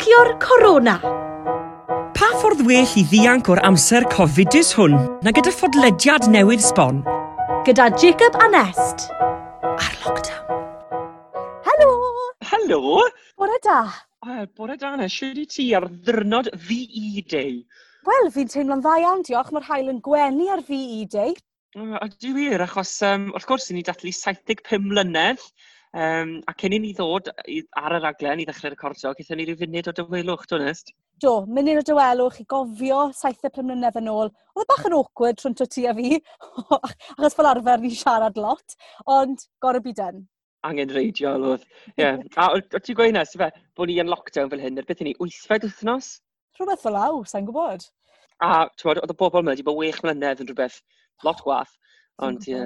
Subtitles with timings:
[0.00, 0.94] Cracio'r corona.
[2.16, 7.02] Pa ffordd well i ddianc o'r amser Cofidus hwn na gyda ffodlediad newydd sbon?
[7.66, 9.04] Gyda Jacob a Nest.
[9.68, 10.62] Ar lockdown.
[11.68, 11.90] Helo!
[12.48, 12.80] Helo!
[13.36, 13.82] Bore da.
[14.24, 17.58] Uh, bore da na, siwr i ti ar ddyrnod VE Day.
[18.08, 19.52] Wel, fi'n teimlo'n dda iawn, diolch.
[19.52, 21.36] Mae'r hael yn gwenu ar VE Day.
[21.76, 25.44] Uh, Ydw wir, achos um, wrth gwrs i ni datlu 75 mlynedd
[25.90, 29.58] Um, a cyn i ni ddod ar y raglen i ddechrau recordio, gyda ni rhyw
[29.58, 30.92] funud o dywelwch, dwi'n est?
[31.22, 34.30] Do, munud o dywelwch i gofio 75 mlynedd yn ôl.
[34.54, 36.20] Oedd e bach yn awkward trwy'n ti a fi,
[36.78, 38.78] achos fel arfer ni'n siarad lot,
[39.18, 40.22] ond gorau byd yn
[40.66, 41.66] angen reidiol oedd.
[41.98, 42.20] Yeah.
[42.36, 45.66] A o ti'n gweud nes, fe, bod ni yn lockdown fel hyn, erbyn ni, wythfed
[45.66, 46.18] wythnos?
[46.58, 47.86] Rhywbeth fel aw, sa'n gwybod.
[48.44, 50.80] A, ti'n oedd y bobl yma wedi bod wech mlynedd yn rhywbeth
[51.26, 51.72] lot gwaith.
[52.26, 52.62] Ond ie,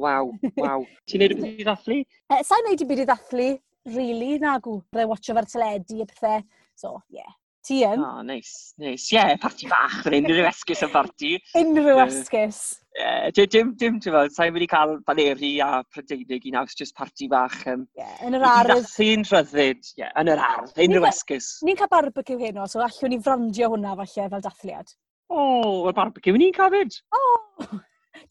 [0.00, 0.84] waw, waw.
[1.10, 2.00] Ti'n neud y byd i ddathlu?
[2.02, 3.48] Eh, e, Sa'n neud y byd i ddathlu,
[3.94, 4.80] really, nagw.
[4.92, 6.44] Byddai watcho fe'r teledu a pethau.
[6.74, 7.20] So, ie.
[7.22, 7.40] Yeah.
[7.64, 8.02] Ti yn?
[8.04, 9.06] O, oh, neis, neis.
[9.08, 11.30] Ie, yeah, parti bach, fydde unrhyw esgus yn parti.
[11.56, 12.58] Unrhyw esgus.
[13.00, 17.30] Ie, dim, dim, ti'n fawr, sa'n wedi cael Baleri a Prydeinig i naws, just parti
[17.32, 17.56] bach.
[17.72, 18.74] Um, yeah, yn yr ardd.
[18.74, 21.48] Ddathu'n rhyddid, ie, yeah, yn yr ardd, unrhyw esgus.
[21.64, 24.94] Ni'n cael barbecue heno, so allwn ni frandio hwnna falle fel dathliad.
[25.32, 27.00] O, oh, y barbecue ni'n cael fyd.
[27.16, 27.24] O!
[27.24, 27.82] Oh.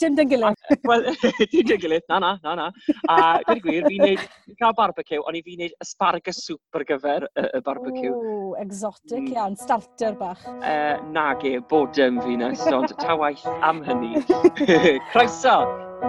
[0.02, 0.59] Dim dyn gilydd.
[0.88, 1.06] Wel,
[1.52, 2.67] dim dyn gilydd, na na, na na.
[3.12, 3.17] A
[3.48, 7.28] gyda gwir, fi'n neud, fi'n cael barbecue, ond i fi'n neud asparagus soup ar gyfer
[7.30, 8.14] y, y barbecue.
[8.14, 9.34] O, exotic mm.
[9.36, 10.44] iawn, starter bach.
[10.50, 14.23] E, uh, nage, bod dim fi nes, ond ta waith am hynny.
[15.12, 15.58] Croeso!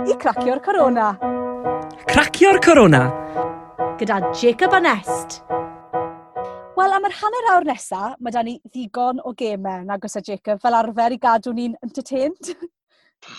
[0.05, 1.13] I cracio'r corona.
[2.11, 3.05] Cracio'r corona.
[4.01, 5.43] Gyda Jacob Anest.
[6.75, 10.23] Wel, am yr hanner awr nesaf, mae da ni ddigon o gemau, nag oes e,
[10.27, 12.51] Jacob, fel arfer i gadw ni'n entertained.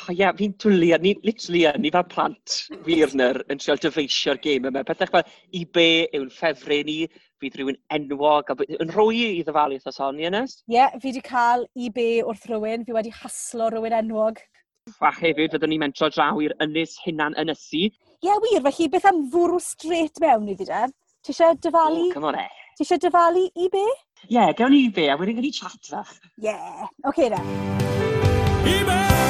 [0.10, 2.56] Ie, yeah, fi'n twli yn ni, literally yn ni fel plant
[2.88, 4.84] wirner yn treol dyfeisio'r gêm yma.
[4.88, 5.26] Pethach fel
[5.58, 6.98] i be yw'n ffefru ni,
[7.42, 10.58] fydd rhywun enwog, a yn rhoi i ddyfalu wrth osoni yn ys?
[10.66, 14.42] Ie, yeah, fi wedi cael i be wrth rhywun, fi wedi haslo rhywun enwog.
[15.02, 17.88] A hefyd, fyddwn ni'n mentro draw i'r ynys hunan ynysu.
[17.90, 20.84] Ie, yeah, wir, felly beth am fwrw straight mewn i fi de?
[21.26, 22.10] Ti eisiau dyfalu?
[22.14, 22.66] O, on, eh.
[22.78, 23.86] Ti eisiau dyfalu i be?
[24.26, 26.18] Ie, yeah, gawn ni i be, a wedyn gawn ni chat fach.
[26.38, 26.90] Ie, yeah.
[27.06, 27.42] oce okay, na.
[28.66, 29.25] I be!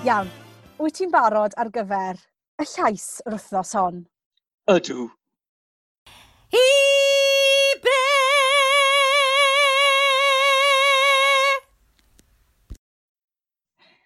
[0.00, 0.30] Iawn,
[0.80, 2.16] wyt ti'n barod ar gyfer
[2.56, 3.98] y llais yr wythnos hon?
[4.72, 5.02] Ydw.
[6.56, 6.62] I
[7.84, 7.96] be!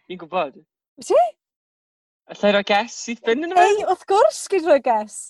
[0.09, 0.59] Fi'n gwybod.
[0.99, 1.23] Wyt ti?
[2.35, 3.63] Alla i roi ges sydd fynd yn yma?
[3.63, 5.21] Ei, wrth gwrs gyd roi ges.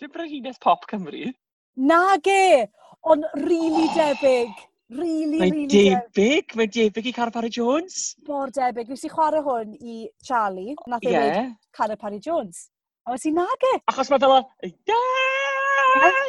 [0.00, 1.28] Dwi'n bryd hines pop Cymru.
[1.76, 2.70] Na ge,
[3.04, 4.68] ond rili really debyg.
[4.92, 6.54] Really, mae really debyg.
[6.58, 8.14] Mae debyg i Carapari Jones.
[8.28, 8.90] Mor debyg.
[8.92, 10.76] Nes i chwarae hwn i Charlie.
[10.90, 11.24] Nath ei yeah.
[11.24, 12.66] weid Carapari Jones.
[13.06, 13.72] A wnes i nage.
[13.92, 14.40] Achos mae fel o...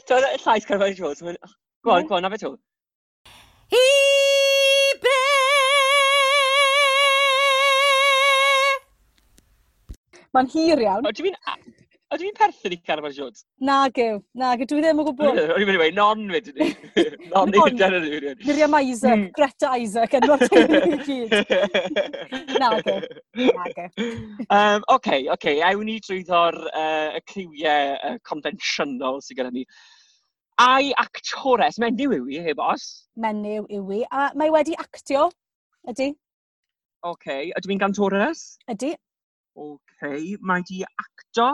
[0.07, 1.19] Dwi'n llais Carapari Jones.
[1.84, 2.56] Gwan, gwan, na fe to.
[5.03, 5.19] be!
[10.34, 11.12] Mae'n hir iawn.
[11.12, 11.83] Dwi'n mynd
[12.13, 13.41] Ydy fi'n perthyn i Carmel Jones?
[13.66, 15.40] Nagyw, nagyw, dwi ddim yn gwybod.
[15.56, 16.68] O'n i'n mynd i wei, non fe ni.
[17.31, 18.19] Non i dyna ni.
[18.44, 19.31] Miriam Isaac, hmm.
[19.34, 21.34] Greta Isaac, enw'r teulu i gyd.
[22.62, 23.00] Nagyw,
[23.40, 23.88] nagyw.
[24.46, 29.66] Um, oce, oce, ewn ni drwyddo'r uh, y cliwiau uh, conventional sydd gyda ni.
[30.62, 32.88] Ai actores, menyw yw i, heb os?
[33.18, 35.31] Menyw yw i, a mae wedi actio,
[35.90, 36.12] ydy.
[37.09, 38.52] Oce, ydw i'n gantores?
[38.69, 38.94] Ydy.
[39.57, 41.53] Oce, mae di actio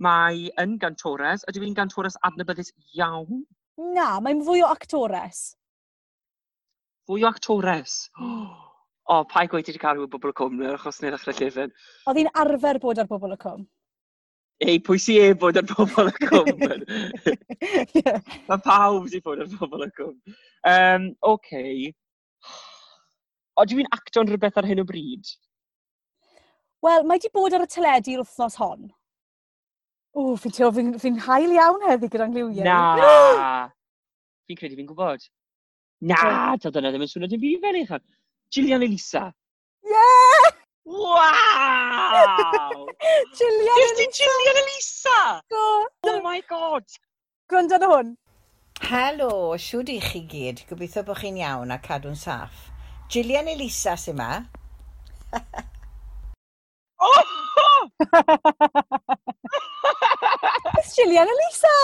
[0.00, 1.44] Mae yn gantores.
[1.50, 3.44] Ydw i'n gantores adnabyddus iawn?
[3.96, 5.52] Na, mae'n fwy o actores.
[7.08, 8.04] Fwy o actores?
[9.10, 11.72] O, oh, pa i gweud i wedi cael bobl y cwm, achos neu ddechrau llefen.
[12.06, 13.64] Oedd hi'n arfer bod ar bobl y cwm?
[14.62, 16.84] Ei, pwy si e bod ar bobl y cwm?
[18.48, 20.36] Mae pawb sy'n bod ar bobl y cwm.
[20.70, 21.90] Um, okay.
[23.58, 25.34] Oedw i'n acto'n rhywbeth ar hyn o bryd?
[26.86, 28.86] Wel, mae di bod ar y teledu'r wythnos hon.
[30.12, 32.64] O, fi'n teo, fi'n fi hael iawn heddi gyda'n gliwiau.
[32.66, 33.70] Na!
[34.46, 35.22] fi'n credu fi'n gwybod.
[36.04, 36.18] Na,
[36.60, 37.94] ta dyna ddim yn swnio dim byd fel eich
[38.52, 39.22] Gillian Elisa.
[39.88, 40.48] Yeah!
[40.84, 42.84] Waw!
[43.38, 44.02] Gillian Elisa!
[44.02, 45.20] Just Gillian Elisa!
[45.48, 45.64] Go!
[46.10, 46.84] Oh my god!
[47.48, 48.08] Gwrando na hwn.
[48.82, 50.58] Helo, siwr i chi gyd.
[50.68, 52.68] Gobeithio bod chi'n iawn a cadw'n saff.
[53.08, 54.44] Gillian Elisa sy'n ma.
[57.00, 57.24] oh!
[60.82, 61.74] Where's Gillian Elisa?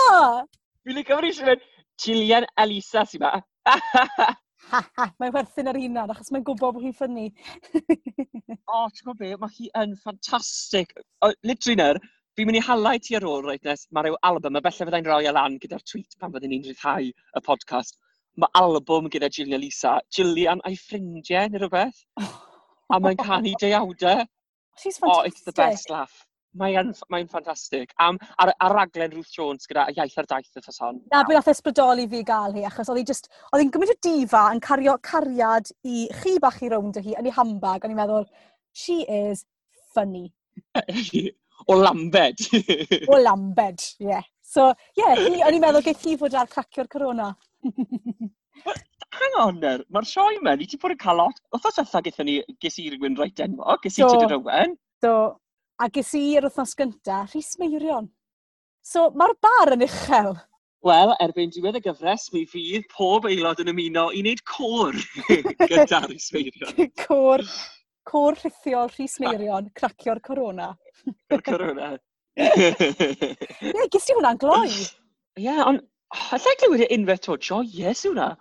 [0.83, 1.61] Fi'n licio fod eisiau mynd,
[2.03, 3.29] Gillian Elisa sy'n ma.
[5.21, 7.29] mae'n werthyn ar unan, achos mae'n gwybod bod hi'n ffynnu.
[7.79, 10.91] o, ti'n gwybod be, mae hi yn ffantastig.
[11.47, 12.01] Literally nyr,
[12.35, 15.07] fi'n mynd i halau ti ar ôl, reit nes, mae rhyw album, a bellai fyddai'n
[15.07, 17.95] rhoi lan gyda'r tweet pan fyddwn ni'n rhyddhau y podcast.
[18.35, 22.03] Mae album gyda Gillian Elisa, Gillian a'i ffrindiau neu rhywbeth.
[22.91, 24.27] a mae'n canu deiawdau.
[24.75, 25.23] She's fantastic.
[25.23, 26.25] Oh, it's the best laugh.
[26.57, 27.91] Mae'n mae ffantastig.
[28.01, 30.97] Am, ar, ar raglen Ruth Jones gyda iaith ar daith y ffas hon.
[31.11, 33.97] Na, beth nath ysbrydoli fi gael hi, achos oedd hi just, oedd hi'n gymryd y
[34.07, 37.93] difa yn cario cariad i chi bach i rownd o hi yn ei hambag, o'n
[37.93, 38.25] i'n meddwl,
[38.73, 39.45] she is
[39.93, 40.31] funny.
[41.69, 42.41] o lambed.
[43.05, 44.09] o lambed, ie.
[44.09, 44.25] Yeah.
[44.49, 47.29] So, ie, yeah, o'n i'n meddwl geith hi fod ar cracio'r corona.
[49.19, 51.71] Hang on er, nawr, mae'r sioe yma, ni ti bod yn cael lot, oedd o
[51.83, 54.75] eitha gyda ni, ges i rhywun reit enwog, ges i so, Tudur Owen.
[55.03, 55.13] So,
[55.79, 58.09] A ges i yr wythnos gynta, Rhys Meirion.
[58.83, 60.33] So, mae'r bar yn uchel.
[60.83, 64.97] Wel, erbyn diwedd y gyfres, mi fydd pob aelod yn ymuno i wneud cwr
[65.71, 66.89] gyda Rhys Meirion.
[66.99, 67.45] cwr,
[68.11, 70.73] cwr rhithiol Rhys Meirion, cracio'r corona.
[71.31, 71.93] Cracio'r corona.
[72.39, 74.67] Ie, ges i hwnna'n gloi.
[74.67, 78.33] Ie, yeah, ond oh, allai glywed unwaith to, joyous yw hwnna.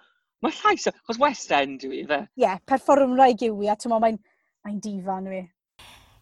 [0.43, 2.25] Mae llais, chos West End yw i fe.
[2.35, 5.45] Ie, yeah, perfformrau yw a ti'n mae'n mae difa yw i.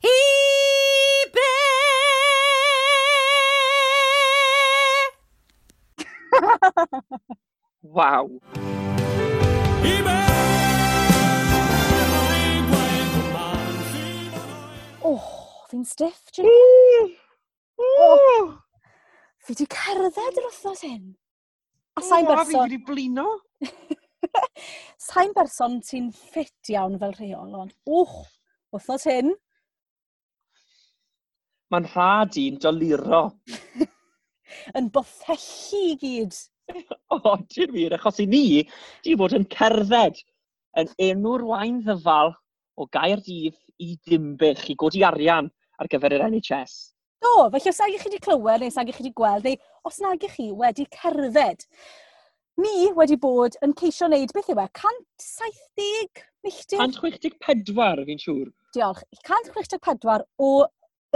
[0.05, 0.56] Hi!
[7.97, 8.27] Waw.
[15.07, 15.27] O, oh,
[15.71, 16.49] fi'n stiff, Jim.
[17.79, 18.57] Oh,
[19.39, 21.05] fi wedi cerdded yr wythnos hyn.
[21.97, 22.43] A sa'n berson...
[22.43, 23.27] A fi wedi blino.
[25.09, 28.17] sa'n berson ti'n ffit iawn fel rheol, ond wch,
[28.75, 29.35] wythnos hyn.
[31.71, 33.29] Mae'n rhad i'n doluro.
[34.79, 36.39] yn bothellu i gyd.
[37.15, 38.65] O, oh, ti'n wir, achos i ni,
[39.07, 40.19] di bod yn cerdded
[40.81, 42.33] yn enw'r wain ddyfal
[42.77, 45.49] o Gaerdydd i Dimbych i godi arian
[45.79, 46.75] ar gyfer yr NHS.
[47.23, 49.57] Do, felly os nag chi wedi clywed neu os nag chi wedi gweld neu
[49.89, 51.65] os nag chi wedi cerdded,
[52.61, 54.69] ni wedi bod yn ceisio wneud beth yw e?
[54.83, 56.83] 170 milltir?
[56.83, 58.53] 164 fi'n siŵr.
[58.77, 59.03] Diolch.
[59.23, 60.53] 164 o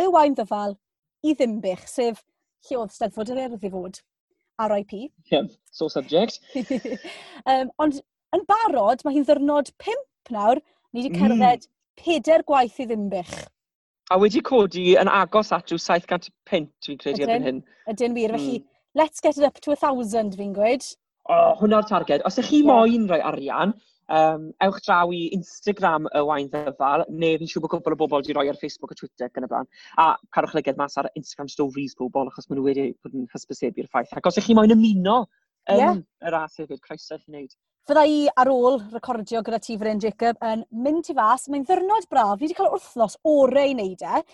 [0.01, 0.77] y wain ddyfal
[1.27, 2.25] i ddimbych, sef
[2.69, 4.01] lle oedd Steddfod yr Erdd i fod.
[4.61, 4.93] RIP.
[5.33, 6.41] Yeah, so subject.
[7.51, 8.01] um, ond
[8.37, 10.61] yn barod, mae hi'n ddyrnod 5 nawr,
[10.93, 11.71] ni wedi cerdded mm.
[12.03, 13.33] pedair gwaith i ddimbych.
[14.11, 17.63] A wedi codi yn agos at yw 700 pint, fi'n credu erbyn hyn.
[17.91, 18.37] Ydyn wir, mm.
[18.37, 18.67] felly hmm.
[18.99, 20.87] let's get it up to 1,000 fi'n gweud.
[21.31, 22.25] O, oh, hwnna'r targed.
[22.27, 22.71] Os ydych chi yeah.
[22.73, 23.75] moyn rhoi arian,
[24.11, 28.19] Um, ewch draw i Instagram y Wain Ddyfal, neu fi'n siŵr bod cwbl o bobl
[28.19, 29.69] wedi rhoi ar Facebook a Twitter gan y blaen.
[30.03, 33.91] A carwch lyged mas ar Instagram stories bobl, achos maen nhw wedi bod yn hysbysebu'r
[33.93, 34.17] ffaith.
[34.19, 35.21] Ac os ych chi moyn ymuno
[35.71, 36.01] yn yeah.
[36.27, 37.55] y ras hefyd, croeso i wneud.
[37.91, 41.47] Fydda i ar ôl recordio gyda ti Fren Jacob yn mynd i fas.
[41.51, 42.35] Mae'n ddyrnod braf.
[42.39, 44.25] Fi wedi cael wrthnos orau i wneud e.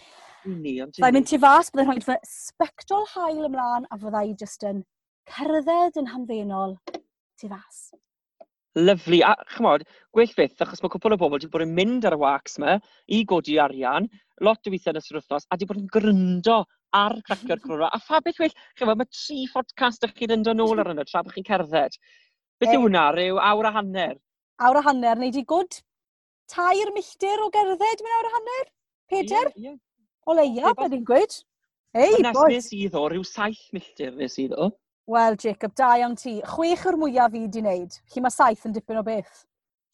[0.47, 0.97] Ni, ond...
[0.97, 4.35] Fydda i'n mynd i fas, bydda i'n rhoi fy sbectol hael ymlaen a fydda i
[4.41, 4.83] just yn
[5.37, 6.77] cerdded yn hamddenol
[7.37, 7.87] tu fas
[8.77, 9.21] lyflu.
[9.27, 9.85] A chymod,
[10.15, 12.77] gwell fyth, achos mae cwpl o bobl wedi bod yn mynd ar y wax yma
[13.09, 14.09] i godi arian,
[14.45, 16.61] lot o weithiau yn ystod wythnos, a wedi bod yn gryndo
[16.97, 17.91] ar cracio'r cwrra.
[17.93, 21.25] A pha beth well, chymod, mae tri ffodcast ych chi'n yndo nôl ar yna, tra
[21.25, 21.99] bod chi'n cerdded.
[22.61, 24.17] Beth yw hwnna, rhyw awr a hanner?
[24.65, 25.83] Awr a hanner, neu i gwd
[26.53, 28.65] tair milltir o gerdded mewn awr a hanner?
[29.11, 29.53] Peter?
[29.57, 29.83] Yeah, yeah.
[30.27, 31.37] O leia, beth ni'n gweud?
[31.97, 32.49] Ei, boi!
[32.53, 34.71] Nes nes ddo, rhyw saith milltir nes i ddo.
[35.07, 36.41] Wel, Jacob, da iawn ti.
[36.51, 37.93] Chwech o'r mwyaf fi wedi wneud.
[38.11, 39.45] Chi mae saith yn dipyn o beth.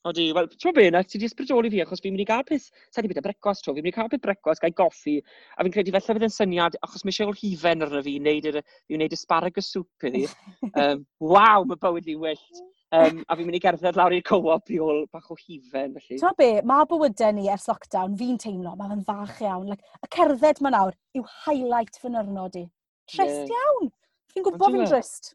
[0.08, 2.46] O di, wel, ti'n meddwl beth, ti wedi ysbrydoli fi, achos fi'n mynd i gael
[2.48, 5.18] peth, sa'n i byd y brecwas tro, fi'n mynd i cael peth brecwas, gael goffi,
[5.54, 8.48] a fi'n credu felly fydd yn syniad, achos mae eisiau hifen arno fi, i wneud,
[8.50, 10.24] yr, i wneud asparagus soup iddi.
[10.82, 12.64] um, Waw, mae bywyd fi'n wyllt.
[12.92, 16.18] Um, a fi'n mynd i gerdded lawr i'r co-op i ôl bach o hifen, felly.
[16.24, 19.70] Ti'n be, mae bywydau ni ers lockdown, fi'n teimlo, mae fe'n fach iawn.
[19.70, 22.70] Like, y cerdded ma nawr yw highlight fy nyrnod i.
[23.12, 23.60] Trist yeah.
[23.60, 23.92] iawn!
[24.32, 25.32] Fi'n gwybod fi'n drist.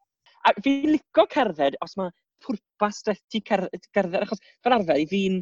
[0.48, 2.14] A fi'n licio cerdded os mae
[2.44, 5.42] pwrpas dy ti cerdded, achos fel arfer, fi'n,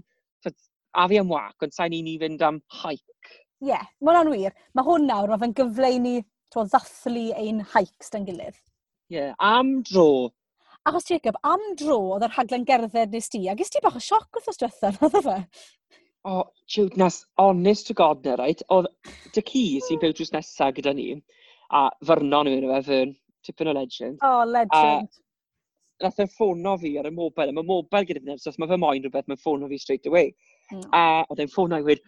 [0.95, 3.33] a fi am wac, ond sa'n i'n i fynd am hike.
[3.63, 4.55] Ie, yeah, mae hwnna'n wir.
[4.75, 6.15] Mae hwn nawr, mae fe'n gyfle i ni
[6.53, 8.57] to ddathlu ein hikes da'n gilydd.
[9.11, 10.31] Ie, yeah, am dro.
[10.85, 14.03] Achos Jacob, am dro oedd yr rhaglen gerdded nes ti, ac ys ti bach o
[14.03, 15.39] sioc wrth os diwethaf, oedd fe?
[16.25, 18.61] O, oh, Jude, nas, honest to god na, right?
[18.73, 18.91] Oedd
[19.33, 21.11] dy ci sy'n byw drws nesaf gyda ni,
[21.73, 23.15] a fyrnon nhw'n e, fe, fyrn,
[23.45, 24.19] tipyn o legend.
[24.21, 25.13] O, oh, legend.
[25.21, 25.25] A
[26.03, 28.71] nath e'n ffono fi ar y mobile, a mae mobile gyda fi nes, os mae
[28.71, 30.33] fe moyn rhywbeth, mae'n ffono fi straight away.
[30.73, 30.83] Mm.
[30.97, 32.03] A oedd e'n ffono i wedi,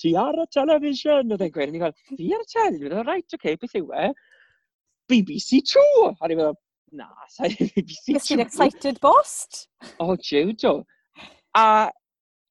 [0.00, 3.02] ti ar y television, oedd e'n gweud, a ni'n fel, fi ar y television, oedd
[3.02, 4.08] e'n rhaid, oce, okay, beth yw e?
[5.12, 5.84] BBC 2!
[6.14, 6.58] A ni'n fel,
[7.02, 8.16] na, sa'n BBC 2.
[8.16, 9.66] Gys ti'n excited bost?
[9.98, 10.74] O, oh, jiwdo.
[11.58, 11.66] A,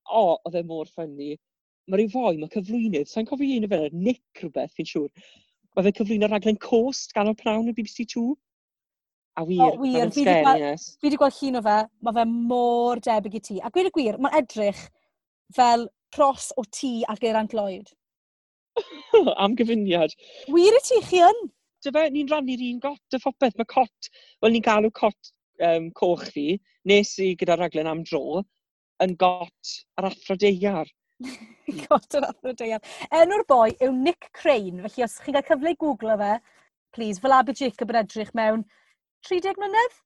[0.06, 1.34] o, oh, oedd e mor ffynnu.
[1.88, 5.10] Mae rhyw foi, mae cyflwynydd, sa'n cofio un o fe, Nick rhywbeth, fi'n siŵr
[5.78, 8.32] Mae fe cyflwyno rhaglen cost gan o'r prawn y BBC Two.
[9.38, 10.10] A wir, o, wir.
[10.10, 13.58] Fi wedi gweld, gweld llun o fe, mae fe mor debyg i ti.
[13.62, 14.80] A gweud y gwir, mae'n edrych
[15.54, 17.94] fel pros o ti ar Geraint Lloyd.
[19.44, 20.18] Am gyfuniad.
[20.50, 21.46] Wir y ti chi yn?
[21.86, 23.62] Dy fe, ni'n rannu'r un got y phopeth.
[23.62, 24.10] Mae cot,
[24.42, 25.32] wel ni'n galw cot
[25.70, 26.48] um, coch fi,
[26.90, 28.42] nes i gyda raglen am dro,
[29.06, 30.90] yn got ar athro deiar.
[31.88, 32.84] Cotton Athro Deian.
[33.14, 36.34] Enw'r boi yw Nick Crane, felly os chi'n cael cyfle i googlo fe,
[36.94, 38.66] please, fel Aber Jacob yn edrych mewn
[39.28, 39.98] 30 mlynedd?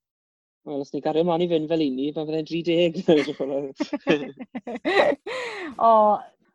[0.67, 3.01] Wel, os ni'n gario mlaen i fynd fel un ni, fe fydde'n 30.
[5.89, 5.91] o,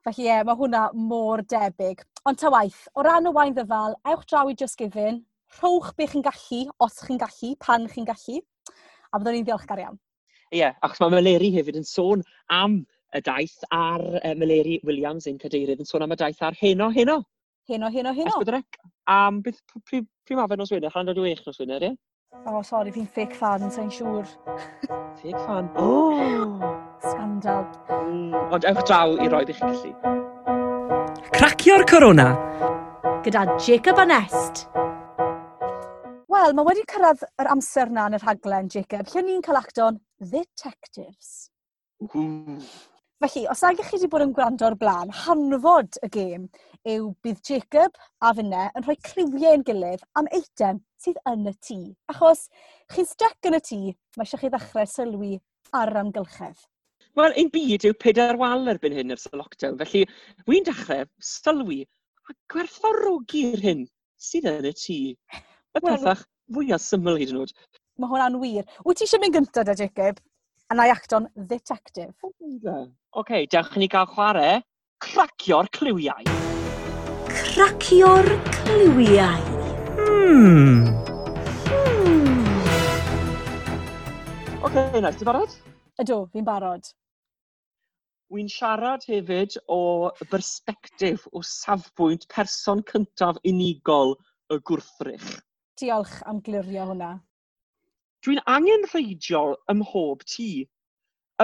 [0.07, 2.05] felly ie, mae hwnna mor debyg.
[2.27, 5.23] Ond ta waith, o ran y wain ddyfal, ewch draw i Just Giving,
[5.61, 8.43] rhowch be chi'n gallu, os chi'n gallu, pan chi'n gallu,
[9.13, 9.99] a byddwn ni'n ddiolchgar iawn.
[10.55, 12.23] Ie, yeah, achos mae Meleri hefyd yn sôn
[12.55, 12.85] am
[13.17, 16.91] y daith ar uh, Meleri Williams, ein cadeirydd, yn sôn am y daith ar heno,
[16.95, 17.23] heno.
[17.69, 18.35] Heno, heno, heno.
[18.35, 18.79] Esbydrec.
[19.11, 20.07] Am beth, pryd
[20.39, 20.93] ma fe nos wener?
[20.95, 21.97] Chan dod i weich nos wener, ie?
[22.45, 24.27] O, oh, sori, fi'n fake fan, sa'n siŵr.
[25.23, 25.71] fake fan?
[25.81, 26.61] Oh!
[27.03, 27.67] Scandal.
[27.91, 29.93] Mm, ond ewch draw i roed eich gallu.
[31.35, 32.29] Cracio'r corona.
[33.27, 34.67] Gyda Jacob Anest.
[36.31, 39.99] Wel, mae wedi cyrraedd yr amser na yn y rhaglen, Jacob, lle ni'n cael acton
[40.21, 41.49] Detectives.
[42.15, 42.61] Ooh.
[43.17, 46.43] Felly, os ag chi wedi bod yn gwrando o'r blaen, hanfod y gêm
[46.93, 51.55] yw bydd Jacob a Fyne yn rhoi cliwiau yn gilydd am eitem sydd yn y
[51.69, 51.79] tŷ.
[52.13, 52.43] Achos
[52.93, 53.79] chi'n stuck yn y tŷ,
[54.19, 55.31] mae eisiau chi ddechrau sylwi
[55.81, 56.61] ar amgylchedd.
[57.17, 60.05] Wel, ein byd yw pedair wal erbyn hyn ers y lockdown, felly
[60.45, 61.81] wy'n dechrau sylwi
[62.29, 63.85] a gwerthorogi'r hyn
[64.29, 65.01] sydd yn y tŷ.
[65.17, 67.57] Y pethach fwyaf syml hyd yn oed.
[67.97, 68.69] Mae hwnna'n wir.
[68.85, 70.21] Wyt ti eisiau mynd gyntaf da, Jacob?
[70.71, 72.15] and I act on detective.
[72.25, 74.63] Oce, okay, dewch i ni gael chwarae
[75.05, 76.27] cracio'r cliwiau.
[77.31, 79.41] Cracio'r cliwiau.
[79.97, 80.87] Hmm.
[81.71, 82.45] Hmm.
[84.63, 85.19] Oce, okay, nice.
[85.21, 85.59] Ti'n barod?
[86.03, 86.93] Ydw, fi'n barod.
[88.35, 94.17] Wy'n siarad hefyd o bersbectif o safbwynt person cyntaf unigol
[94.51, 95.29] y gwrthrych.
[95.79, 97.13] Diolch am glirio hwnna.
[98.26, 100.64] Dwi'n angen reidiol ym mhob tŷ,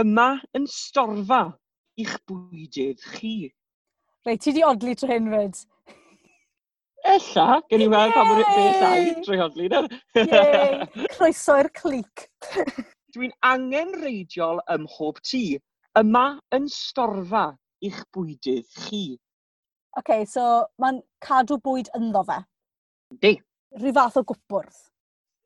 [0.00, 0.24] yma
[0.58, 1.44] yn storfa
[2.02, 3.52] i'ch bwydydd chi.
[4.26, 5.60] Reit, ti di odli trwy hyn fyd.
[7.12, 9.68] Ella, gen i weld pa mor beth ai trwy hodli.
[10.18, 11.06] Yay!
[11.12, 12.24] Croeso'r clic.
[13.14, 15.42] Dwi'n angen reidiol ym mhob tŷ,
[16.02, 16.24] yma
[16.58, 17.44] yn storfa
[17.86, 19.04] i'ch bwydydd chi.
[19.12, 20.48] Oce, okay, so
[20.82, 22.40] mae'n cadw bwyd ynddo fe.
[23.22, 23.32] Di.
[23.78, 24.82] Rhyw fath o gwpwrdd.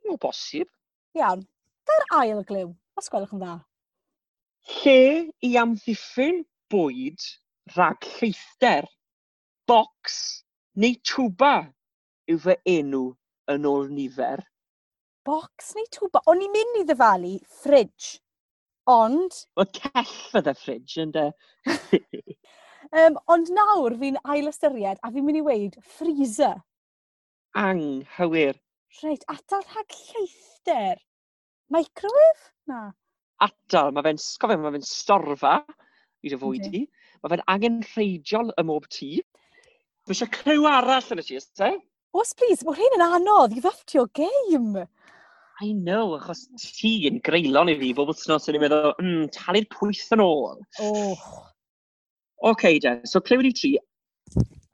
[0.08, 0.72] O, bosib.
[1.16, 1.46] Iawn.
[1.86, 3.54] Da'r ail glyw, os gwelwch yn dda.
[4.76, 5.00] Lle
[5.46, 6.42] i amddiffyn
[6.72, 7.22] bwyd
[7.76, 8.88] rhag lleithder,
[9.70, 10.18] bocs
[10.82, 11.54] neu twba
[12.30, 13.04] yw fy enw
[13.54, 14.42] yn ôl nifer.
[15.26, 16.22] Bocs neu twba?
[16.30, 17.32] O'n i'n mynd i ddyfalu
[17.62, 18.18] fridge,
[18.90, 19.40] ond...
[19.58, 21.30] Wel, cell fydda fridge, ynddo.
[22.90, 26.60] um, ond nawr fi'n ail ystyried a fi'n mynd i weid freezer.
[27.56, 28.58] Anghywir.
[29.02, 31.05] Reit, atal rhag lleithder.
[31.72, 32.44] Microwave?
[32.70, 32.90] Na.
[33.42, 35.56] Atal, mae fe'n sgofio, mae fe'n storfa
[36.24, 36.84] i dy fwyd i.
[37.22, 39.10] Mae fe'n angen reidiol ym mob tŷ.
[40.06, 41.72] Fy eisiau crew arall yn y tŷ, yste?
[42.16, 43.56] Os, please, mae hyn yn anodd.
[43.56, 44.86] i upped your game.
[45.60, 49.68] I know, achos ti yn greulon i fi bob wythnos yn i'n meddwl, mm, talu'r
[49.72, 50.58] pwyth yn ôl.
[50.84, 51.12] Oh.
[52.44, 53.70] Oce, okay, de, so clywed wedi tri.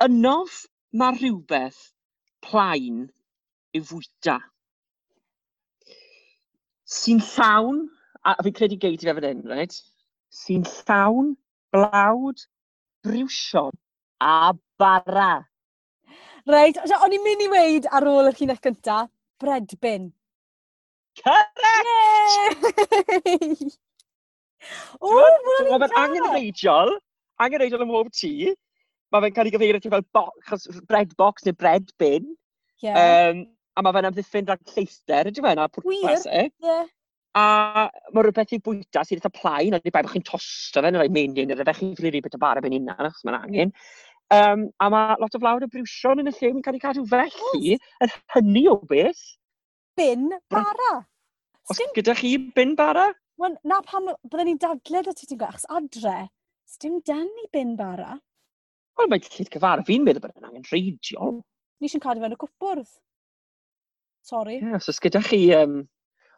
[0.03, 0.65] Ynof
[0.99, 1.79] mae rhywbeth
[2.43, 3.05] plaen
[3.79, 4.41] i fwyta
[6.93, 7.87] sy'n llawn,
[8.27, 9.81] a fi'n credu gei ti fe fan hyn, right?
[10.33, 11.35] sy'n llawn,
[11.75, 12.47] blawd,
[13.05, 13.77] briwsion
[14.25, 15.45] a bara.
[16.49, 19.09] Reit, so, o'n i'n mynd i weid ar ôl yr llinell
[19.43, 20.11] bread bin.
[21.21, 21.61] Correct!
[25.03, 26.93] O, mae'n Mae fe'n angenreidiol,
[27.43, 28.53] angenreidiol ym mhob tŷ.
[29.13, 32.31] Mae fe'n cael ei gyfeirio at fel box, bread box neu bread bin.
[32.83, 32.97] Yeah.
[33.03, 33.43] Um,
[33.77, 35.65] a mae fe'n amddiffyn rhag lleister, ydy fe'n e?
[35.65, 36.45] a pwrpas e.
[36.65, 36.89] Yeah.
[37.39, 37.45] A
[38.13, 41.13] mae rhywbeth i bwyta sydd eitha plaen, ond i bai bod chi'n tosto fe'n rhoi
[41.13, 43.73] menyn, yr ydych chi'n ffili rhywbeth o bar yn unan, achos mae'n angen.
[44.33, 47.07] Um, a mae lot o flawr o briwsion yn y lle, mi'n cael ei cadw
[47.09, 49.25] felly, yn hynny o beth.
[49.97, 50.93] Bin bara.
[51.69, 51.93] Os Stim...
[51.97, 53.11] gyda chi bin bara?
[53.41, 56.17] Wel, na pam byddwn ni'n dadled o ti ti'n gweld, achos adre,
[56.69, 58.19] sdim dan i bin bara.
[58.99, 61.41] Wel, mae'n llid cyfar, fi'n meddwl bod yn angen reidiol.
[61.81, 62.93] Ni eisiau cadw fe'n y cwpwrdd.
[64.23, 64.59] Sori.
[64.61, 65.81] Ie, yeah, so os gyda chi, um,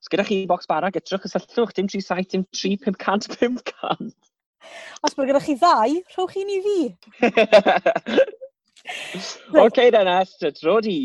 [0.01, 4.15] os gyda chi bocs barag, edrych cysylltwch, dim 37, dim 3, 500, 500.
[5.05, 6.79] Os bod gyda chi ddau, rhowch un i fi.
[9.53, 10.99] Oce okay, then, Esther, tro di.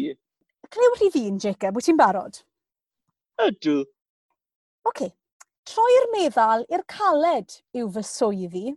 [0.71, 2.43] Clew rhi fi'n, Jacob, wyt ti'n barod?
[3.43, 3.79] Ydw.
[3.83, 3.87] Oce.
[4.93, 5.15] Okay.
[5.69, 8.71] Troi'r meddal i'r caled yw fy swyddi.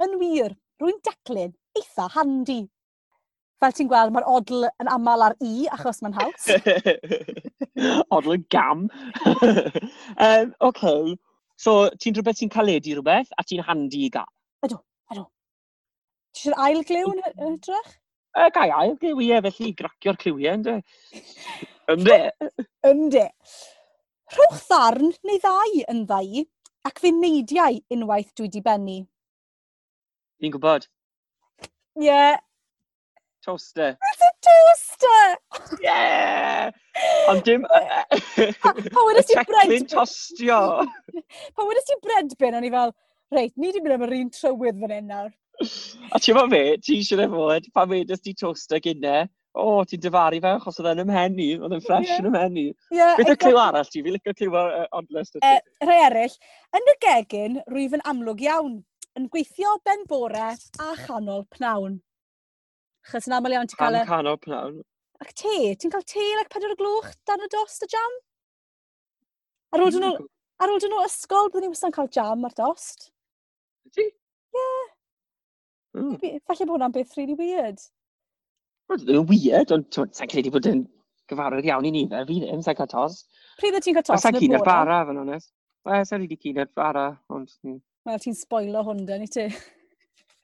[0.00, 2.62] Yn wir, rwy'n declyn eitha handi
[3.62, 6.48] fel ti'n gweld, mae'r odl yn aml ar i, achos mae'n haws.
[8.16, 8.84] odl yn gam.
[10.26, 10.84] um, OK,
[11.58, 14.30] so ti'n rhywbeth sy'n caledu rhywbeth, a ti'n handi i gael?
[14.66, 14.78] Ydw,
[15.14, 15.24] ydw.
[16.34, 17.96] Ti eisiau ail glyw yn hytrach?
[18.38, 20.78] Y uh, gai ail glyw, ie, felly gracio'r clywiau, e,
[21.94, 21.96] ynddo.
[21.96, 22.18] Ynddo.
[22.92, 23.26] Ynddo.
[24.36, 26.44] Rhowch ddarn neu ddau yn ddau,
[26.86, 28.98] ac fe neidiau unwaith dwi di bennu.
[30.38, 30.86] Fi'n gwybod.
[31.98, 32.36] Ie, yeah,
[33.48, 33.96] toaster.
[34.10, 35.80] It's a toaster!
[35.82, 36.70] yeah!
[37.32, 37.64] Ond dim...
[38.60, 39.64] Pa wedys ti bread...
[39.64, 40.60] Teclyn tostio!
[41.56, 42.94] Pa wedys ti bread bin, o'n i fel,
[43.32, 45.32] reit, ni di mynd am yr un trywydd fan hyn nawr.
[46.12, 49.26] A ti'n fawr fe, ti eisiau fe fod, pa wedys ti toaster gynne?
[49.58, 52.66] o, oh, ti'n dyfaru fe, achos oedd e'n ymhenni, oedd yn ffres yn ymhenni.
[52.94, 54.02] Yeah, Beth y cliw arall ti?
[54.04, 55.40] Fi licio cliw uh, ondlest.
[55.40, 56.36] Uh, rhai eraill,
[56.78, 58.76] yn y gegin, rwyf yn amlwg iawn,
[59.18, 61.98] yn gweithio ben bore a chanol pnawn.
[63.08, 64.00] Chos yn aml iawn ti'n cael...
[64.02, 64.80] Am canol pnawn.
[65.24, 68.18] Ac te, ti'n cael te, like, pedwar o gloch dan y dost y jam?
[69.72, 70.26] Ar ôl dyn nhw...
[70.60, 73.08] ar ôl dyn nhw ysgol, byddwn ni wastad yn cael jam ar dost.
[73.96, 74.04] Ti?
[74.04, 74.58] Ie.
[74.58, 74.90] Yeah.
[75.98, 76.12] Mm.
[76.20, 77.80] Falle bod hwnna'n beth really weird.
[78.92, 80.84] Wel, yn weird, ond sa'n credu bod yn
[81.28, 83.22] gyfarwydd iawn i ni fe, fi ddim, sa'n cael tos.
[83.60, 84.22] Pryd o ti'n cael tos?
[84.24, 85.52] Sa'n cyn ar bara, fan honest.
[85.88, 87.50] Wel, sa'n rili cyn ar bara, ond...
[87.64, 87.80] Hmm.
[88.08, 89.48] Wel, ti'n spoilo hwn, dyn ni ti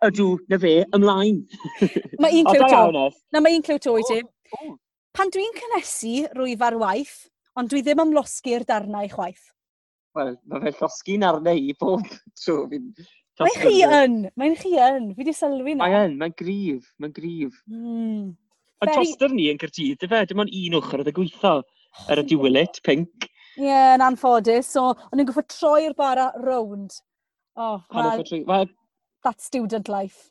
[0.08, 1.42] ydw na fe ymlaen.
[2.22, 3.08] mae un clyw to.
[3.34, 4.20] Na mae un clyw to i ti.
[5.14, 7.18] Pan dwi'n cynnesu rwyf ar waith,
[7.58, 9.50] ond dwi ddim ymlosgi'r darnau chwaith.
[10.14, 12.06] Wel, mae fe llosgu'n arnau i bob
[12.38, 12.90] tro fi'n...
[13.42, 15.88] Mae'n chi yn, mae'n chi yn, fi wedi sylwi na.
[15.88, 17.56] Mae'n, mae'n grif, mae'n grif.
[17.66, 18.28] Mm.
[18.84, 19.08] Ond Very...
[19.08, 22.22] toster ni yn Cyrdydd, dy fe, dim ond un ochr oedd y gweithio yr oh,
[22.22, 23.26] y diwylet, pink.
[23.56, 26.94] Ie, yeah, yn anffodus, so o'n i'n goffod troi'r bara rownd.
[27.58, 28.38] Oh, Pan ma...
[28.50, 28.70] Mae
[29.24, 30.30] that's student life.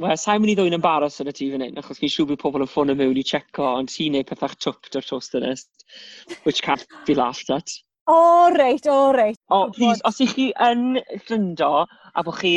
[0.00, 2.40] Wel, sa'n mynd i ddwy'n embaros yn y tu fan hyn, achos ni'n siŵr bod
[2.40, 5.84] pobl yn ffôn ffono mewn i checo, ond ti'n neud pethach twpt o'r toaster nest,
[6.46, 7.74] which can't be laughed at.
[8.08, 9.36] O, oh, reit, o, oh, reit.
[9.50, 12.54] O, oh, please, os ych chi yn ffrindo, a bod chi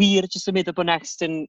[0.00, 1.42] wir jyst yn meddwl bod Next yn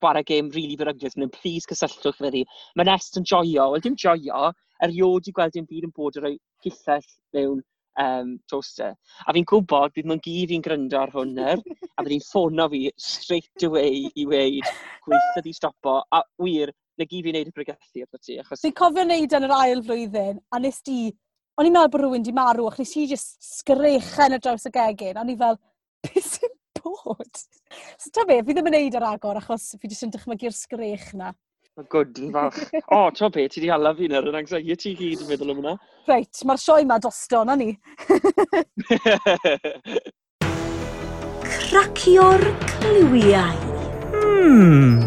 [0.00, 2.44] chwarae gêm rili really beryglus, mae'n please cysylltwch gyda ni.
[2.78, 4.48] Mae Nest yn joio, wel dim joio,
[4.86, 7.60] erioed i gweld dim byd yn bod yr o'i gillell mewn
[7.98, 8.94] um, toaster.
[9.26, 11.62] A fi'n gwybod bydd nhw'n gyd i'n gryndo ar hwnner,
[11.96, 14.68] a bydd hi'n ffono fi straight away i weid,
[15.06, 18.38] gweithio di stopo, a wir, na gyd fi'n neud y bregethu ar ti.
[18.42, 18.62] Achos...
[18.64, 21.00] Fi'n cofio wneud yn yr ail flwyddyn, a nes di,
[21.58, 24.74] o'n i'n meddwl bod rhywun di marw, ac nes i jyst sgrechen ar draws y
[24.76, 25.60] gegin, a o'n i fel,
[26.06, 27.44] beth sy'n bod?
[28.00, 31.12] So ta be, fi ddim yn neud yr agor, achos fi jyst yn dychmygu'r sgrech
[31.18, 31.34] na.
[31.78, 32.56] Mae gwd yn falch.
[32.90, 35.60] O, oh, to be, ti di hala fi nawr yn anxiety gyd yn meddwl am
[35.60, 35.74] hwnna.
[36.08, 37.68] Reit, mae'r sioe ma dosto, na ni.
[41.50, 43.54] Cracio'r cliwiau.
[44.10, 44.98] Hmm.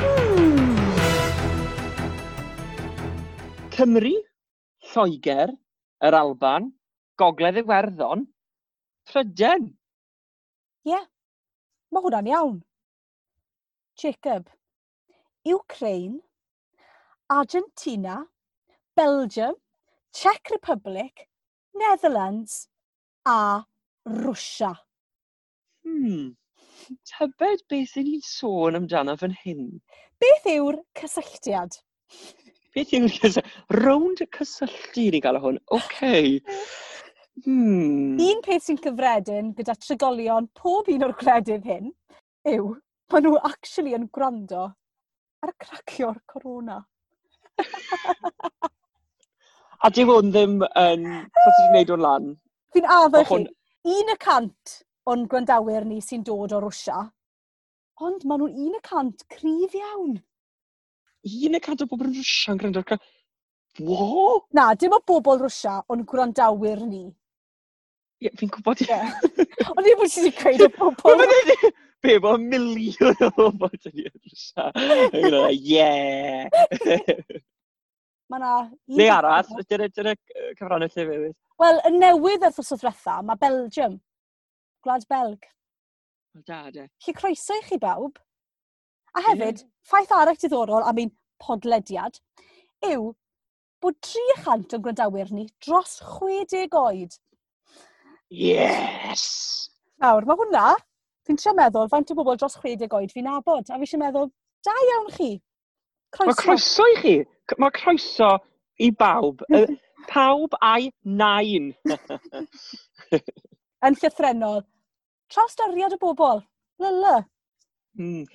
[0.00, 0.74] hmm.
[3.76, 4.14] Cymru,
[4.90, 5.54] Lloegr,
[6.10, 6.72] yr Alban,
[7.22, 8.26] Gogledd Iwerddon,
[9.06, 9.70] Pryden.
[10.82, 11.06] Ie, yeah.
[11.94, 12.60] mae hwnna'n iawn.
[14.02, 14.50] Jacob.
[15.46, 16.20] Ukraine,
[17.28, 18.26] Argentina,
[18.96, 19.54] Belgium,
[20.12, 21.28] Czech Republic,
[21.74, 22.68] Netherlands
[23.24, 23.62] a
[24.08, 24.74] Rwsia.
[25.84, 26.34] Hmm.
[27.06, 29.68] Tybed beth yn ni'n sôn amdano fan hyn?
[30.22, 31.78] Beth yw'r cysylltiad?
[32.74, 33.52] Beth yw'r cysylltiad?
[33.78, 35.60] Rownd y cysylltu ni'n gael o hwn.
[35.78, 35.86] Oce.
[35.86, 36.40] Okay.
[37.44, 38.16] Hmm.
[38.22, 41.90] Un peth sy'n cyfredin gyda trigolion pob un o'r credydd hyn
[42.48, 42.70] yw
[43.12, 44.70] maen nhw actually yn gwrando
[45.46, 46.80] ar cracio'r corona.
[49.84, 51.06] a dyw hwn ddim yn...
[51.06, 52.32] Um, Sot gwneud o'n lan?
[52.74, 53.32] Fi'n addo chi.
[53.32, 53.48] Hwn...
[53.96, 57.04] Un y cant o'n gwrandawyr ni sy'n dod o Rwsia,
[58.02, 60.16] ond maen nhw'n un y cant cryf iawn.
[61.26, 62.98] Un y cant o bobl yn Rwsia yn gwrando'r cracio'r...
[63.86, 64.42] Wo?
[64.56, 67.04] Na, dim o bobl Rwsia o'n gwrandawyr ni.
[67.06, 68.82] Ie, yeah, fi'n gwybod.
[68.86, 69.00] Ie.
[69.70, 71.26] Ond ddim bod ti wedi o bobl
[72.06, 74.70] be, bo miliwn o robot yn i'r rwysa.
[75.52, 76.48] yeah!
[78.26, 78.54] Mae yna...
[78.98, 80.14] Neu arall, dyna dy, dy,
[80.58, 81.18] cyfrannu lle fe
[81.62, 84.00] Wel, y newydd wrth wrth diwetha, mae Belgium.
[84.84, 85.46] Gwlad Belg.
[86.36, 86.88] O da, de.
[87.06, 88.18] Lle croeso i chi bawb.
[89.16, 89.70] A hefyd, yeah.
[89.88, 92.18] ffaith arall diddorol am ein podlediad
[92.84, 93.12] yw
[93.80, 97.16] bod 300 o'n gwrandawyr ni dros 60 oed.
[98.28, 99.24] Yes!
[100.02, 100.66] Nawr, mae hwnna
[101.26, 104.30] fi'n trio meddwl, faint o bobl dros 60 oed fi'n nabod, a fi eisiau meddwl,
[104.66, 105.32] da iawn chi.
[106.14, 106.30] Croeso.
[106.30, 107.16] Mae croeso i chi.
[107.62, 108.30] Mae croeso
[108.82, 109.44] i bawb.
[110.10, 111.72] Pawb a'i nain.
[113.86, 114.62] yn llythrenol.
[115.32, 116.44] Tros doriad o bobl.
[116.82, 117.18] Lyla.
[117.98, 118.26] Mm.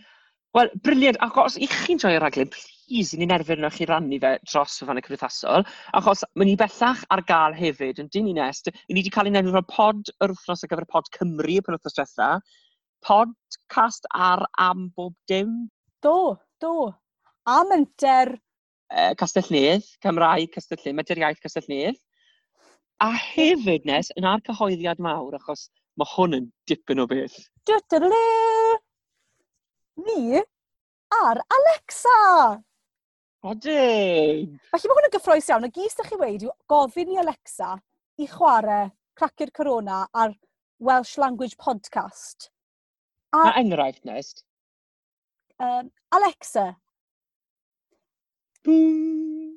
[0.57, 1.19] Wel, briliant.
[1.23, 5.05] Ac os i chi'n joio'r raglen, please, ni'n erfyn chi rannu fe dros fy fannau
[5.05, 5.63] cymdeithasol.
[5.99, 8.67] Achos mae ni bellach ar gael hefyd yn dyn ni nest.
[8.89, 11.95] Ni wedi cael ein enw fel pod yr wythnos ar gyfer pod Cymru y penwthnos
[11.95, 12.31] diwetha
[13.05, 15.69] podcast ar am bob dim?
[16.01, 16.93] Do, do.
[17.47, 18.37] A menter...
[18.91, 21.99] Uh, Castellnydd, Cymraeg Castellnydd, Menter Iaith Castellnydd.
[23.01, 27.39] A hefyd nes, yn ar cyhoeddiad mawr, achos mae hwn yn dipyn o beth.
[27.65, 28.11] Dwdlw!
[30.05, 30.41] Ni
[31.17, 32.19] ar Alexa!
[33.41, 34.53] Odyn!
[34.69, 35.65] Felly mae hwn yn gyffroes iawn.
[35.65, 37.73] Y gys ydych chi wedi yw gofyn i Alexa
[38.21, 40.35] i chwarae Cracker Corona ar
[40.77, 42.50] Welsh Language Podcast.
[43.33, 44.43] A, a enghraifft nest?
[45.59, 46.77] Um, Alexa.
[48.65, 49.55] Bwm.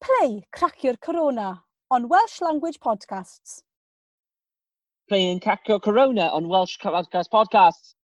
[0.00, 3.62] Play Cracio'r Corona on Welsh Language Podcasts.
[5.08, 7.94] Playing Cracio Corona on Welsh Podcast Podcasts.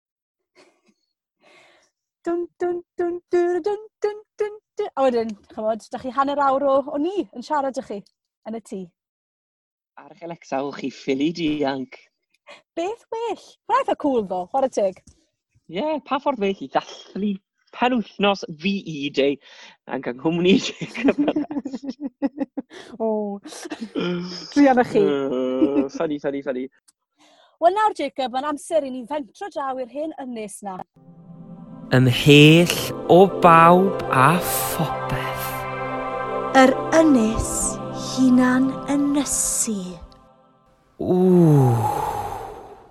[2.24, 4.88] dun, dun, dun, dun, dun, dun, dun, dun.
[4.96, 8.00] A wedyn, chymod, da chi hanner awr o, o ni yn siarad â chi
[8.48, 8.80] yn y tŷ.
[10.00, 12.00] Ar eich Alexa, o'ch chi ffili dianc.
[12.76, 13.42] Beth well?
[13.68, 15.02] Mae'n eitha cool ddo, chwarae teg.
[15.70, 17.34] Ie, yeah, pa ffordd well i ddathlu
[17.74, 21.96] pen wythnos fi i de yn yng Nghymru de cyfrest.
[23.02, 23.40] o,
[24.54, 25.02] Rhian chi.
[25.04, 26.68] uh, funny, funny, funny.
[27.62, 30.78] Wel nawr, Jacob, mae'n amser i ni fentro draw i'r hen ynys na.
[31.94, 32.74] Ymhell
[33.12, 34.32] o bawb a
[34.74, 35.50] phopeth.
[36.58, 37.52] Yr ynys
[38.14, 39.78] hunan ynysu.
[41.02, 42.23] Ww.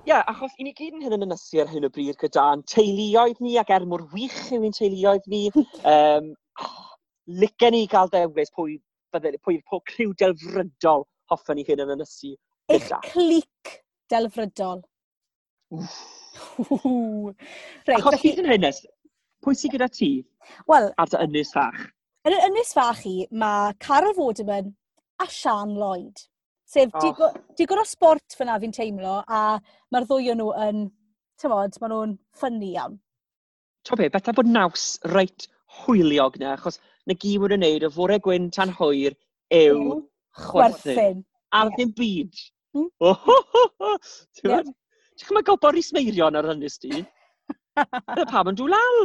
[0.04, 2.60] Ie, yeah, achos i ni gyd yn hyn yn ynysu ar hyn o bryd gyda'n
[2.68, 5.46] teuluoedd ni ac er mor wych yw ein teuluoedd ni.
[5.94, 6.26] um,
[6.60, 6.74] oh,
[7.44, 8.76] licen ni gael dewis pwy,
[9.16, 12.34] bydde, pwy, pwy criw delfrydol hoffwn ni hyn yn ynysu.
[12.76, 13.72] Eich clic
[14.12, 14.84] delfrydol.
[15.72, 18.68] Reit, Achos hyd yn hyn,
[19.48, 20.12] pwy sy'n gyda ti
[20.68, 21.80] well, ar dy ynys fach?
[22.28, 24.76] Yn yr ynys fach i, mae Carol Fodeman
[25.24, 26.28] a Sian Lloyd.
[26.74, 27.32] Sef, oh.
[27.58, 29.60] digon o sport fyna fi'n teimlo, a
[29.94, 30.86] mae'r ddwy o nhw yn,
[31.42, 32.96] ti'n modd, maen nhw'n ffynnu iawn.
[33.90, 35.46] To be, beth bod naws reit
[35.84, 39.14] hwyliog na, achos na gym wedi'n wneud y fore gwyn tan hwyr
[39.54, 40.00] yw
[40.40, 40.96] chwerthin.
[40.96, 41.22] Chwerthin.
[41.54, 42.42] Ar ddim byd.
[42.74, 42.90] Hmm?
[44.42, 47.04] Ti'n gwybod gobo Rhys Meirion ar hynny sti?
[48.16, 49.00] Dyna pam yn dŵlal!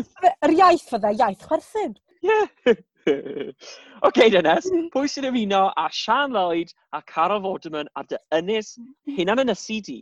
[0.00, 1.92] Yr iaith fydda, iaith chwerthin.
[2.24, 2.30] Ie.
[2.30, 2.80] Yeah.
[3.06, 8.74] OK, Dynes, pwy sy'n ymuno a Sian Lloyd a Carol Vorderman ar dy ynys
[9.16, 10.00] hynna'n yn ysu di?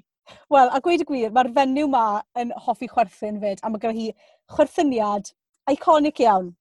[0.52, 3.94] Wel, a gweud y gwir, mae'r fenyw ma yn hoffi chwerthin fyd, a mae gyda
[3.96, 4.10] hi
[4.54, 5.32] chwerthiniad
[5.70, 6.52] iconic iawn.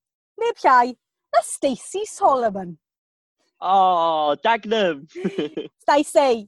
[0.42, 0.96] Neb llai,
[1.34, 2.78] na Stacey Solomon.
[3.62, 5.06] Oh, dagnum!
[5.84, 6.48] Stacey!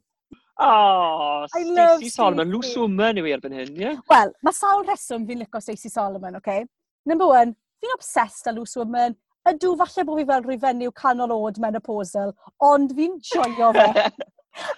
[0.58, 2.50] Oh, I Stacey Solomon.
[2.50, 3.86] lws woman yw i erbyn hyn, ie?
[3.86, 4.02] Yeah?
[4.10, 6.42] Wel, mae sawl rheswm fi'n licio Stacey Solomon, oce?
[6.42, 6.66] Okay?
[7.10, 7.54] Number one,
[7.84, 9.18] fi'n obsessed â Loose Woman
[9.50, 12.34] ydw, falle bod fi fel rhyw fenyw canol oed menopausal,
[12.72, 14.08] ond fi'n joio fe.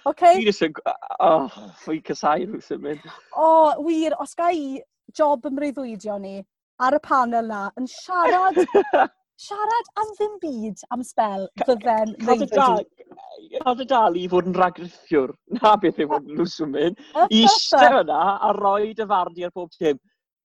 [0.08, 0.38] Okay.
[0.40, 0.72] Fi eisiau...
[1.20, 1.52] Oh,
[1.82, 3.02] fwy casau rhyw mynd.
[3.36, 4.78] O, oh, wir, os ga i
[5.18, 6.38] job ymrwyddwydio ni
[6.86, 8.58] ar y panel na yn siarad,
[9.46, 12.48] siarad am ddim byd am spel fydden reiddi.
[12.56, 18.00] Cael dy dal i fod yn ragrithiwr, na beth yw bod nhw symud, i eistedd
[18.02, 20.00] yna a roi dy farnu ar bob dim.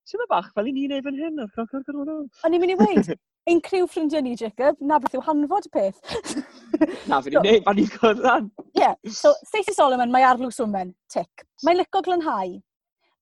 [0.08, 2.16] Ti'n mynd bach fel i ni'n wneud fan hyn o'r croco'r corona?
[2.46, 3.12] O'n i'n mynd i weid,
[3.50, 6.00] ein criw ffrindiau ni, Jacob, na beth yw hanfod y peth.
[7.10, 11.46] na, fe ni'n neud, fan i'n gwrdd Ie, so Stacey Solomon, mae arlws women, tic.
[11.66, 12.58] Mae'n lico glanhau.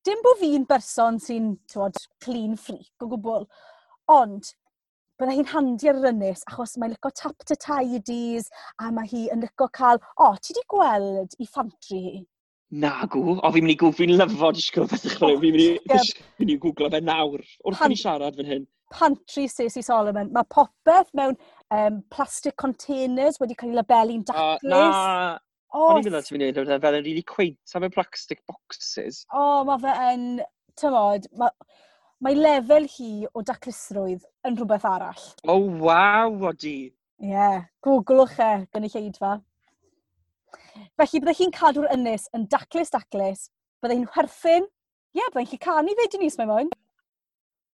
[0.06, 3.46] Dim bod fi'n berson sy'n, tywod, clean freak o gwbl,
[4.12, 4.52] ond
[5.20, 8.48] bydda hi'n handi ar yr ynys achos mae'n lico tap to tidies
[8.80, 12.22] a mae hi yn lico cael, o, oh, ti di gweld i ffantri hi?
[12.80, 15.64] Na gw, o fi'n mynd i gw, fi'n lyfo disgwyl beth ych chi'n fi'n mynd
[15.96, 16.00] i,
[16.40, 20.48] mynd i gwglo fe nawr, wrth i ni siarad fan hyn pantry Stacey Solomon, mae
[20.53, 21.37] popeth mewn
[21.70, 24.64] um, plastic containers wedi cael ei labelu'n daclus.
[24.66, 25.38] Uh, na,
[25.74, 28.42] oh, o'n i'n meddwl ti'n mynd i wneud fel yn really quaint, a mewn plastic
[28.50, 29.24] boxes.
[29.31, 30.26] O, oh, mae fe yn,
[30.81, 31.55] tymod, mae
[32.20, 35.22] mae lefel hi o daclusrwydd yn rhywbeth arall.
[35.46, 36.90] O, oh, waw, odi.
[37.20, 39.38] Ie, yeah, googlwch e, gynulleidfa.
[41.00, 43.48] Felly, byddai hi'n cadw'r ynys yn daclus-daclus,
[43.81, 46.72] byddai hi'n chwerthin, ie, yeah, byddai hi'n canu fe, Denise, mae mwyn.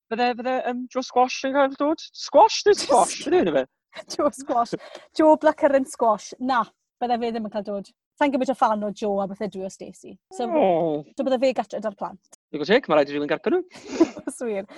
[0.06, 2.02] Fydde, fydde um, Joe Squash yn cael dod?
[2.14, 3.14] Squash neu squash?
[3.24, 3.62] Fydde yna fe?
[4.12, 4.74] Joe Squash.
[5.18, 6.28] Joe Blackcurrant Squash.
[6.38, 6.60] Na,
[7.02, 7.90] bydde fe ddim yn cael dod.
[8.16, 10.14] Sa'n gymaint o fan o Joe a bydde dwi o Stacey.
[10.36, 11.02] So, oh.
[11.10, 12.38] so bydde fe gatred ar plant.
[12.38, 13.64] Dwi'n gwybod teg, mae rhaid i rywun garco nhw.
[14.36, 14.70] Swir.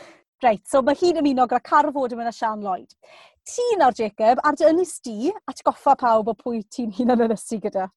[0.44, 2.96] Reit, so mae hi'n ymuno gyda Carfod yn mynd â Sian Lloyd.
[3.48, 7.60] Ti nawr, Jacob, ar dy ynys di atgoffa pawb o pwy ti'n hun yn ynysu
[7.60, 7.90] gyda.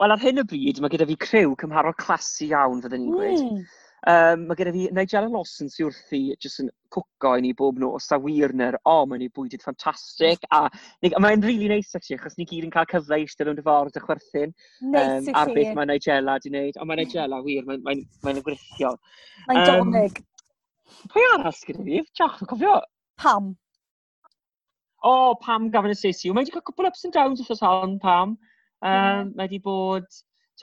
[0.00, 3.18] Wel, ar hyn o bryd, mae gyda fi criw cymharol clasu iawn, fydden ni'n mm.
[3.20, 3.42] gweud.
[3.44, 3.83] Hmm.
[4.04, 8.10] Um, mae gennym fi Nigella Lawson sy'n wrthi jyst yn cwco i ni bob nos
[8.12, 10.44] a wir ner, o, oh, mae'n ei bwydyd ffantastig.
[10.52, 13.48] A, a mae'n rili really neis, actually, achos ni gyd yn cael cyfle i styd
[13.54, 14.52] yn dyford y chwerthin.
[14.92, 16.76] Neis um, ar beth mae Nigella di wneud.
[16.82, 19.00] Ond mae Nigella, wir, mae'n mae, mae, mae gwrithiol.
[19.48, 20.20] Mae'n um, donig.
[21.14, 22.04] Pwy arall gyda fi?
[22.20, 22.76] Diolch, yn cofio.
[23.24, 23.50] Pam.
[25.00, 26.28] O, oh, Pam gafon y Saesi.
[26.28, 28.36] Mae wedi cael cwpl ups and downs wrth os hon, Pam.
[28.84, 29.32] Um, mm.
[29.32, 30.12] Mae wedi bod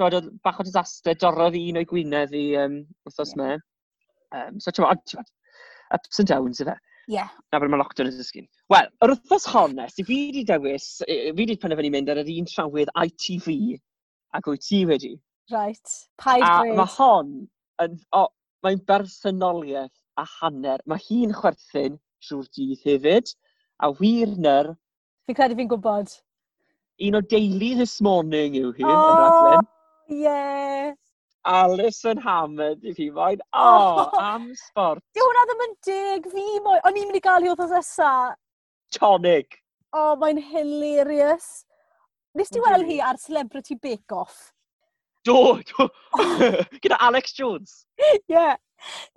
[0.01, 3.41] Tywed, oedd bach o disaster, dorodd un o'i gwynedd i um, wrthos yeah.
[3.41, 3.59] me.
[4.33, 5.27] Um, so, tywed, tywed,
[5.93, 6.73] ups and downs yfe.
[6.73, 7.19] Ie.
[7.19, 7.29] Yeah.
[7.53, 8.41] Na bod mae lockdown yn ddysgu.
[8.73, 12.49] Wel, yr wrthos honnes, i fi wedi dewis, fi wedi penderfynu mynd ar yr un
[12.49, 13.49] trawydd ITV
[14.37, 15.11] ac wyt ti wedi.
[15.53, 15.97] Right.
[16.23, 16.77] Paid A grade.
[16.79, 17.33] mae hon,
[17.83, 18.23] yn, o,
[18.65, 20.81] mae'n bersonoliaeth a hanner.
[20.89, 23.35] Mae hi'n chwerthin trwy'r dydd hefyd,
[23.85, 24.73] a wirner...
[25.27, 26.15] Fi'n credu fi'n gwybod.
[27.01, 28.95] Un o deulu this morning yw hi, oh!
[28.95, 29.69] yn rhaglen.
[30.11, 30.93] Ie.
[31.45, 33.41] Alison Hammond i fi moyn.
[33.55, 35.01] O, oh, am sport.
[35.15, 36.81] Di hwnna ddim yn deg fi moyn.
[36.85, 38.13] O'n i'n mynd i gael i oedd oedd nesa.
[38.97, 39.57] Tonic.
[39.91, 41.63] O, oh, mae'n hilarious.
[42.37, 44.51] Nes ti weld hi ar Celebrity Bake Off?
[45.25, 45.87] Do, do.
[46.83, 47.85] Gyda Alex Jones.
[48.01, 48.19] Ie.
[48.29, 48.55] Yeah.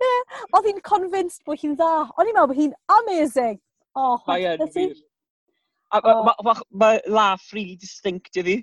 [0.01, 0.41] Yeah.
[0.53, 1.91] Oedd hi'n convinced bod hi'n dda.
[2.15, 3.59] O'n i'n meddwl bod hi'n amazing.
[3.95, 4.97] Oh, mae yn wir.
[5.93, 8.57] Mae ma, ma, ma, ma, laff really distinct i fi.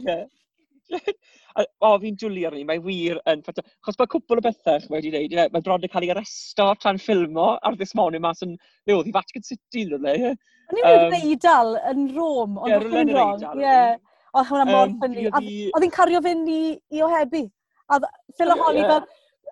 [0.00, 0.22] Ie.
[1.86, 3.64] o, fi'n dwlu arni, mae wir yn ffata.
[3.86, 6.66] Chos mae cwpl o bethau chi wedi wneud, yeah, mae bron yn cael ei aresto
[6.82, 10.34] tra'n ffilmo ar ddys morning mas yn, ne oedd i Vatican City yn le.
[10.34, 13.78] O'n i'n mynd yn Eidal yn Rome, ond oedd yn wrong, ie.
[14.34, 15.28] Oedd hwnna mor ffynnu.
[15.30, 16.62] Oedd hi'n cario fynd i,
[16.94, 17.44] i ohebu.
[17.92, 18.00] A
[18.38, 19.04] Phil a Holly fel,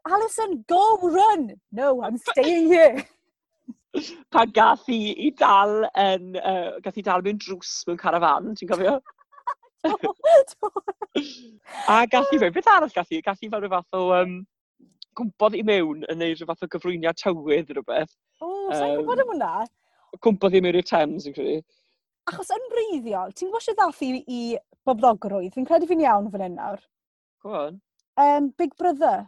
[0.09, 1.51] Alison, go run!
[1.71, 3.05] No, I'm staying here.
[4.33, 8.71] Pan gath i, i dal yn, uh, gath i dal mewn drws mewn carafan, ti'n
[8.71, 8.97] cofio?
[11.89, 13.21] a gallu fe, beth arall gallu?
[13.27, 14.35] Gallu fel rhyw fath o um,
[15.19, 18.15] gwmpodd i mewn yn neud rhyw fath o gyfrwyniad tywydd rhywbeth.
[18.41, 19.53] O, um, sa'n gwybod am hwnna?
[20.23, 21.61] Cwmpodd i mewn i'r Thames, yn credu.
[22.31, 24.41] Achos yn breiddiol, ti'n gwybod sydd ddath i, i
[24.89, 25.55] boblogrwydd?
[25.57, 26.83] Fi'n credu fi'n iawn fan hyn nawr.
[27.43, 27.81] Go on.
[28.21, 29.27] Um, Big Brother.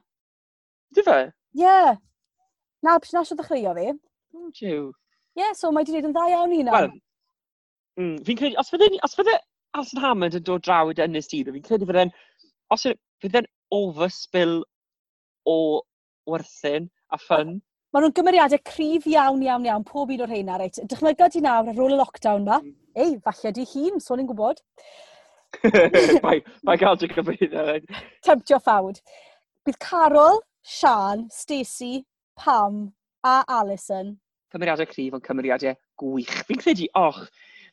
[0.95, 1.21] Di fe?
[1.57, 1.65] Ie.
[1.65, 1.97] Yeah.
[2.85, 3.89] Na, pys na sio ddechreuo fi.
[4.37, 4.93] Oh, jiw.
[5.35, 6.77] Ie, yeah, so mae di wneud yn dda iawn i hynna.
[6.77, 6.93] Wel,
[7.99, 9.35] mm, fi'n credu, os fydde, os fydde
[9.75, 12.13] Alison Hammond yn dod draw i Ynys Dydd, fi'n credu fydde'n,
[12.75, 14.61] os yw, fydde'n overspill
[15.51, 15.57] o
[16.31, 17.57] werthyn a ffyn.
[17.95, 20.79] Maen nhw'n gymeriadau cryf iawn, iawn, iawn, pob un o'r heina, reit.
[20.91, 22.61] Dychmyga di nawr ar ôl y lockdown ma.
[22.63, 22.75] Mm.
[22.95, 24.63] Ei, falle di hun, so ni'n gwybod.
[26.25, 27.79] Mae gael ti'n gyfeirio.
[28.27, 28.99] Temptio ffawd.
[29.67, 32.05] Bydd Carol, Sian, Stacey,
[32.39, 32.87] Pam
[33.27, 34.15] a Alison.
[34.55, 36.35] Cymeriadau cryf ond cymeriadau gwych.
[36.49, 37.25] Fi'n credu, och,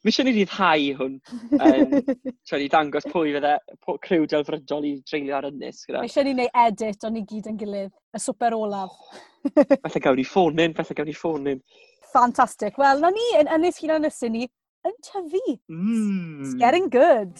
[0.02, 1.18] Mi eisiau ni ryddhau hwn.
[1.60, 1.92] Um,
[2.48, 3.52] so ni dangos pwy fydde,
[3.86, 5.84] pwy criw delfrydol i dreulio ar ynnes.
[5.86, 6.02] Gyda.
[6.02, 7.92] Mi eisiau ni neu edit o'n ni gyd yn gilydd.
[8.18, 8.96] Y swper olaf.
[9.54, 11.62] Felly gawn ni ffôn in, felly gawn ni ffôn in.
[12.16, 12.82] Fantastic.
[12.82, 14.48] Wel, na ni yn ynnes hunan ysyn ni
[14.90, 15.58] yn tyfu.
[15.70, 16.42] Mm.
[16.42, 17.38] It's getting good.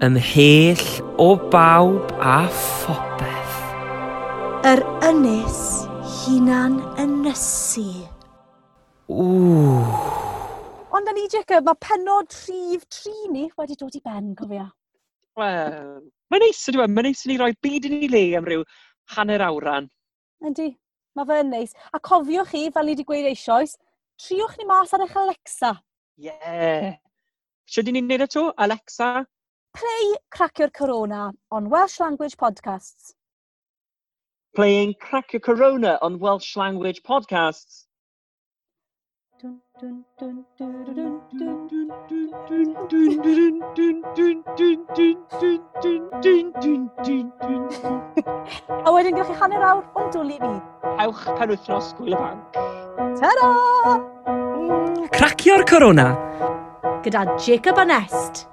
[0.00, 0.86] Ymhell
[1.20, 3.60] o bawb a phopeth.
[4.72, 4.80] Yr
[5.12, 5.60] ynys
[6.24, 7.90] hunan ynysu.
[9.12, 10.25] Ww.
[10.96, 14.64] Ond yn i Jacob, mae penod rhif tri ni wedi dod i ben, cofio.
[15.36, 15.98] Wel,
[16.32, 18.62] mae'n neis ydw i, mae'n neis i ni roi byd i ni le am ryw
[19.12, 19.90] hanner awran.
[20.48, 20.70] Yndi,
[21.18, 21.74] mae fe'n neis.
[21.92, 23.74] A cofiwch chi, fel ni wedi gweud eisoes,
[24.24, 25.74] triwch ni mas ar eich Alexa.
[26.16, 26.30] Ie.
[26.30, 26.94] Yeah.
[27.68, 29.10] Sut ni'n neud eto, Alexa?
[29.76, 33.12] Play Cracio'r Corona on Welsh Language Podcasts.
[34.56, 37.85] Playing Crack Your Corona on Welsh Language Podcasts
[39.36, 39.44] A
[48.92, 50.52] wedyn gewch chi hanner awr o'n dwlu fi.
[51.04, 52.56] Ewch pen wythnos gwyl y banc.
[53.20, 53.50] Ta-ra!
[55.18, 56.08] Cracio'r corona!
[57.04, 58.46] Gyda Jacob Anest.